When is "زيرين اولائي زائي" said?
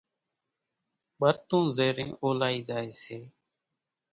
1.77-2.91